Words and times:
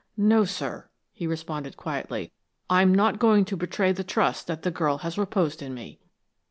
"No, 0.17 0.45
sir," 0.45 0.89
he 1.13 1.27
responded, 1.27 1.77
quietly. 1.77 2.31
"I'm 2.71 2.91
not 2.91 3.19
going 3.19 3.45
to 3.45 3.55
betray 3.55 3.91
the 3.91 4.03
trust 4.03 4.47
that 4.47 4.63
girl 4.73 4.97
has 5.05 5.15
reposed 5.15 5.61
in 5.61 5.75
me." 5.75 5.99